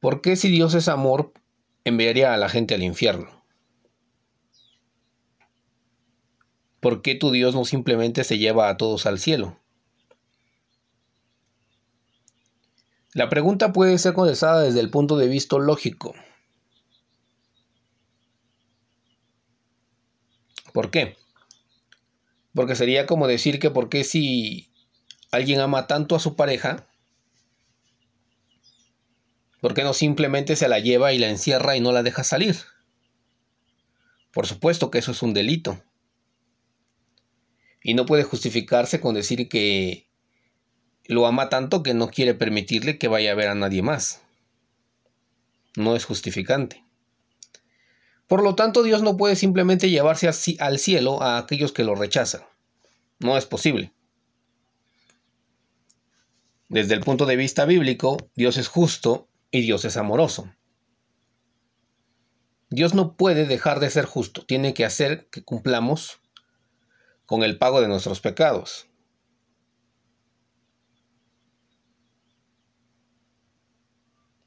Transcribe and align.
¿Por 0.00 0.22
qué 0.22 0.34
si 0.34 0.48
Dios 0.48 0.74
es 0.74 0.88
amor 0.88 1.34
enviaría 1.84 2.32
a 2.32 2.38
la 2.38 2.48
gente 2.48 2.74
al 2.74 2.82
infierno? 2.82 3.44
¿Por 6.80 7.02
qué 7.02 7.14
tu 7.14 7.30
Dios 7.30 7.54
no 7.54 7.66
simplemente 7.66 8.24
se 8.24 8.38
lleva 8.38 8.70
a 8.70 8.78
todos 8.78 9.04
al 9.04 9.18
cielo? 9.18 9.58
La 13.12 13.28
pregunta 13.28 13.74
puede 13.74 13.98
ser 13.98 14.14
contestada 14.14 14.62
desde 14.62 14.80
el 14.80 14.90
punto 14.90 15.18
de 15.18 15.28
vista 15.28 15.58
lógico. 15.58 16.14
¿Por 20.72 20.90
qué? 20.90 21.16
Porque 22.54 22.74
sería 22.74 23.04
como 23.04 23.26
decir 23.26 23.58
que 23.58 23.70
por 23.70 23.90
qué 23.90 24.04
si 24.04 24.72
alguien 25.30 25.60
ama 25.60 25.86
tanto 25.86 26.16
a 26.16 26.20
su 26.20 26.36
pareja, 26.36 26.89
¿por 29.60 29.74
qué 29.74 29.82
no 29.82 29.92
simplemente 29.92 30.56
se 30.56 30.68
la 30.68 30.78
lleva 30.78 31.12
y 31.12 31.18
la 31.18 31.28
encierra 31.28 31.76
y 31.76 31.80
no 31.80 31.92
la 31.92 32.02
deja 32.02 32.24
salir? 32.24 32.56
Por 34.32 34.46
supuesto 34.46 34.90
que 34.90 34.98
eso 34.98 35.12
es 35.12 35.22
un 35.22 35.34
delito. 35.34 35.82
Y 37.82 37.94
no 37.94 38.06
puede 38.06 38.24
justificarse 38.24 39.00
con 39.00 39.14
decir 39.14 39.48
que 39.48 40.06
lo 41.06 41.26
ama 41.26 41.48
tanto 41.48 41.82
que 41.82 41.94
no 41.94 42.08
quiere 42.08 42.34
permitirle 42.34 42.98
que 42.98 43.08
vaya 43.08 43.32
a 43.32 43.34
ver 43.34 43.48
a 43.48 43.54
nadie 43.54 43.82
más. 43.82 44.20
No 45.76 45.96
es 45.96 46.04
justificante. 46.04 46.84
Por 48.28 48.44
lo 48.44 48.54
tanto, 48.54 48.84
Dios 48.84 49.02
no 49.02 49.16
puede 49.16 49.34
simplemente 49.34 49.90
llevarse 49.90 50.30
al 50.60 50.78
cielo 50.78 51.20
a 51.22 51.38
aquellos 51.38 51.72
que 51.72 51.82
lo 51.82 51.96
rechazan. 51.96 52.42
No 53.18 53.36
es 53.36 53.44
posible. 53.44 53.92
Desde 56.68 56.94
el 56.94 57.00
punto 57.00 57.26
de 57.26 57.34
vista 57.34 57.64
bíblico, 57.64 58.30
Dios 58.36 58.56
es 58.56 58.68
justo 58.68 59.29
y 59.50 59.62
Dios 59.62 59.84
es 59.84 59.96
amoroso. 59.96 60.52
Dios 62.70 62.94
no 62.94 63.16
puede 63.16 63.46
dejar 63.46 63.80
de 63.80 63.90
ser 63.90 64.04
justo, 64.04 64.44
tiene 64.46 64.74
que 64.74 64.84
hacer 64.84 65.28
que 65.30 65.42
cumplamos 65.42 66.20
con 67.26 67.42
el 67.42 67.58
pago 67.58 67.80
de 67.80 67.88
nuestros 67.88 68.20
pecados. 68.20 68.86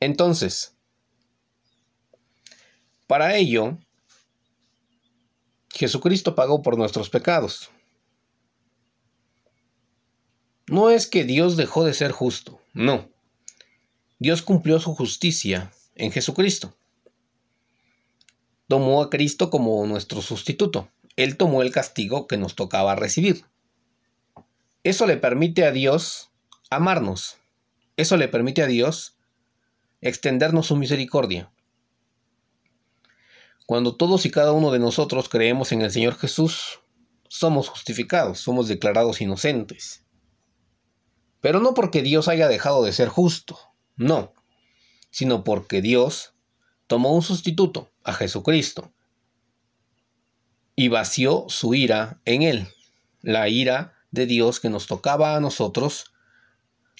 Entonces, 0.00 0.76
para 3.06 3.36
ello, 3.36 3.78
Jesucristo 5.74 6.34
pagó 6.34 6.62
por 6.62 6.76
nuestros 6.76 7.10
pecados. 7.10 7.70
No 10.66 10.90
es 10.90 11.06
que 11.06 11.24
Dios 11.24 11.56
dejó 11.56 11.84
de 11.84 11.94
ser 11.94 12.12
justo, 12.12 12.60
no. 12.74 13.08
Dios 14.20 14.42
cumplió 14.42 14.80
su 14.80 14.96
justicia 14.96 15.70
en 15.94 16.10
Jesucristo. 16.10 16.74
Tomó 18.66 19.00
a 19.00 19.10
Cristo 19.10 19.48
como 19.48 19.86
nuestro 19.86 20.22
sustituto. 20.22 20.90
Él 21.14 21.36
tomó 21.36 21.62
el 21.62 21.70
castigo 21.70 22.26
que 22.26 22.36
nos 22.36 22.56
tocaba 22.56 22.96
recibir. 22.96 23.44
Eso 24.82 25.06
le 25.06 25.16
permite 25.18 25.64
a 25.64 25.70
Dios 25.70 26.30
amarnos. 26.68 27.36
Eso 27.96 28.16
le 28.16 28.26
permite 28.26 28.62
a 28.62 28.66
Dios 28.66 29.16
extendernos 30.00 30.66
su 30.66 30.76
misericordia. 30.76 31.52
Cuando 33.66 33.96
todos 33.96 34.26
y 34.26 34.30
cada 34.30 34.50
uno 34.52 34.72
de 34.72 34.80
nosotros 34.80 35.28
creemos 35.28 35.70
en 35.70 35.82
el 35.82 35.92
Señor 35.92 36.16
Jesús, 36.16 36.80
somos 37.28 37.68
justificados, 37.68 38.40
somos 38.40 38.66
declarados 38.66 39.20
inocentes. 39.20 40.04
Pero 41.40 41.60
no 41.60 41.74
porque 41.74 42.02
Dios 42.02 42.26
haya 42.26 42.48
dejado 42.48 42.82
de 42.82 42.92
ser 42.92 43.08
justo, 43.08 43.58
no, 43.98 44.32
sino 45.10 45.44
porque 45.44 45.82
Dios 45.82 46.32
tomó 46.86 47.14
un 47.14 47.22
sustituto, 47.22 47.90
a 48.02 48.14
Jesucristo, 48.14 48.92
y 50.74 50.88
vació 50.88 51.44
su 51.48 51.74
ira 51.74 52.20
en 52.24 52.42
él. 52.42 52.68
La 53.20 53.48
ira 53.48 53.94
de 54.10 54.24
Dios 54.24 54.60
que 54.60 54.70
nos 54.70 54.86
tocaba 54.86 55.36
a 55.36 55.40
nosotros, 55.40 56.12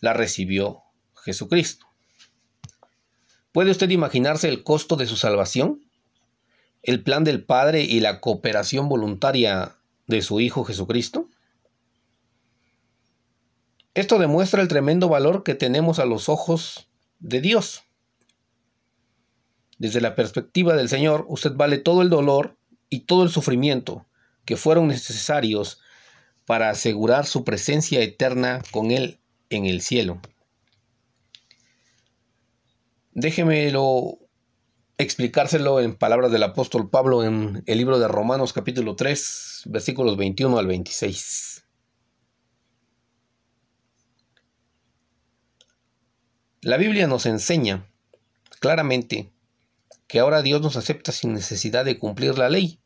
la 0.00 0.12
recibió 0.12 0.82
Jesucristo. 1.24 1.86
¿Puede 3.52 3.70
usted 3.70 3.90
imaginarse 3.90 4.48
el 4.48 4.64
costo 4.64 4.96
de 4.96 5.06
su 5.06 5.16
salvación? 5.16 5.86
el 6.86 7.02
plan 7.02 7.24
del 7.24 7.44
Padre 7.44 7.82
y 7.82 7.98
la 7.98 8.20
cooperación 8.20 8.88
voluntaria 8.88 9.76
de 10.06 10.22
su 10.22 10.40
Hijo 10.40 10.64
Jesucristo? 10.64 11.28
Esto 13.94 14.18
demuestra 14.18 14.62
el 14.62 14.68
tremendo 14.68 15.08
valor 15.08 15.42
que 15.42 15.56
tenemos 15.56 15.98
a 15.98 16.04
los 16.04 16.28
ojos 16.28 16.85
de 17.18 17.40
Dios. 17.40 17.84
Desde 19.78 20.00
la 20.00 20.14
perspectiva 20.14 20.74
del 20.74 20.88
Señor, 20.88 21.26
usted 21.28 21.52
vale 21.54 21.78
todo 21.78 22.02
el 22.02 22.10
dolor 22.10 22.56
y 22.88 23.00
todo 23.00 23.22
el 23.22 23.30
sufrimiento 23.30 24.06
que 24.44 24.56
fueron 24.56 24.88
necesarios 24.88 25.80
para 26.46 26.70
asegurar 26.70 27.26
su 27.26 27.44
presencia 27.44 28.00
eterna 28.00 28.62
con 28.70 28.90
Él 28.90 29.18
en 29.50 29.66
el 29.66 29.82
cielo. 29.82 30.20
Déjemelo 33.12 34.18
explicárselo 34.98 35.80
en 35.80 35.94
palabras 35.94 36.32
del 36.32 36.42
apóstol 36.42 36.88
Pablo 36.88 37.22
en 37.24 37.62
el 37.66 37.78
libro 37.78 37.98
de 37.98 38.08
Romanos 38.08 38.52
capítulo 38.52 38.96
3, 38.96 39.62
versículos 39.66 40.16
21 40.16 40.58
al 40.58 40.66
26. 40.66 41.55
La 46.66 46.78
Biblia 46.78 47.06
nos 47.06 47.26
enseña 47.26 47.86
claramente 48.58 49.32
que 50.08 50.18
ahora 50.18 50.42
Dios 50.42 50.60
nos 50.60 50.74
acepta 50.74 51.12
sin 51.12 51.32
necesidad 51.32 51.84
de 51.84 51.96
cumplir 51.96 52.36
la 52.38 52.48
ley. 52.48 52.80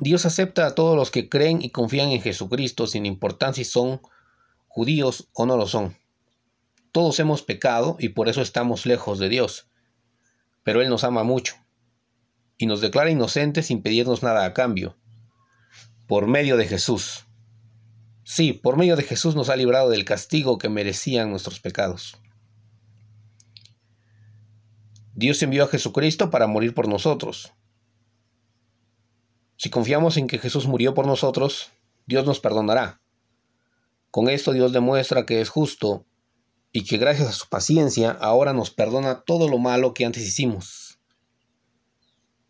Dios 0.00 0.26
acepta 0.26 0.66
a 0.66 0.74
todos 0.74 0.96
los 0.96 1.12
que 1.12 1.28
creen 1.28 1.62
y 1.62 1.70
confían 1.70 2.08
en 2.08 2.20
Jesucristo 2.20 2.88
sin 2.88 3.06
importar 3.06 3.54
si 3.54 3.64
son 3.64 4.00
judíos 4.66 5.28
o 5.34 5.46
no 5.46 5.56
lo 5.56 5.68
son. 5.68 5.96
Todos 6.90 7.20
hemos 7.20 7.42
pecado 7.42 7.96
y 8.00 8.08
por 8.08 8.28
eso 8.28 8.42
estamos 8.42 8.86
lejos 8.86 9.20
de 9.20 9.28
Dios 9.28 9.68
pero 10.64 10.82
Él 10.82 10.88
nos 10.88 11.04
ama 11.04 11.22
mucho 11.22 11.54
y 12.56 12.66
nos 12.66 12.80
declara 12.80 13.10
inocentes 13.10 13.66
sin 13.66 13.82
pedirnos 13.82 14.24
nada 14.24 14.44
a 14.44 14.54
cambio, 14.54 14.96
por 16.08 16.26
medio 16.26 16.56
de 16.56 16.66
Jesús. 16.66 17.26
Sí, 18.24 18.52
por 18.52 18.76
medio 18.76 18.96
de 18.96 19.02
Jesús 19.04 19.36
nos 19.36 19.48
ha 19.50 19.56
librado 19.56 19.90
del 19.90 20.04
castigo 20.04 20.58
que 20.58 20.68
merecían 20.68 21.30
nuestros 21.30 21.60
pecados. 21.60 22.16
Dios 25.16 25.40
envió 25.42 25.64
a 25.64 25.68
Jesucristo 25.68 26.30
para 26.30 26.48
morir 26.48 26.74
por 26.74 26.88
nosotros. 26.88 27.52
Si 29.56 29.70
confiamos 29.70 30.16
en 30.16 30.26
que 30.26 30.38
Jesús 30.38 30.66
murió 30.66 30.92
por 30.92 31.06
nosotros, 31.06 31.70
Dios 32.06 32.26
nos 32.26 32.40
perdonará. 32.40 33.00
Con 34.10 34.28
esto 34.28 34.52
Dios 34.52 34.72
demuestra 34.72 35.24
que 35.24 35.40
es 35.40 35.48
justo 35.48 36.04
y 36.72 36.84
que 36.84 36.98
gracias 36.98 37.28
a 37.28 37.32
su 37.32 37.48
paciencia 37.48 38.10
ahora 38.10 38.52
nos 38.52 38.70
perdona 38.70 39.22
todo 39.22 39.48
lo 39.48 39.58
malo 39.58 39.94
que 39.94 40.04
antes 40.04 40.24
hicimos. 40.24 40.98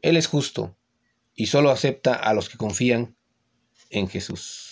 Él 0.00 0.16
es 0.16 0.28
justo 0.28 0.76
y 1.34 1.46
solo 1.46 1.70
acepta 1.70 2.14
a 2.14 2.32
los 2.32 2.48
que 2.48 2.58
confían 2.58 3.16
en 3.90 4.08
Jesús. 4.08 4.71